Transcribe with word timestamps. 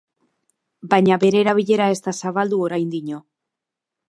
Baina 0.93 1.19
bere 1.25 1.39
erabilera 1.43 1.91
ez 1.97 2.01
da 2.09 2.15
zabaldu 2.23 2.63
oraindino. 2.71 3.23